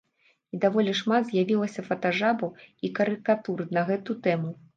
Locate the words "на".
3.79-3.87